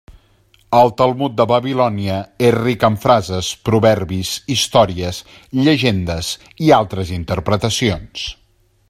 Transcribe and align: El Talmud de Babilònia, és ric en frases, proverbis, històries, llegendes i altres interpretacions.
El 0.75 0.87
Talmud 1.01 1.35
de 1.41 1.45
Babilònia, 1.51 2.15
és 2.47 2.55
ric 2.55 2.85
en 2.89 2.97
frases, 3.05 3.51
proverbis, 3.69 4.33
històries, 4.55 5.23
llegendes 5.67 6.33
i 6.69 6.75
altres 6.83 7.17
interpretacions. 7.21 8.27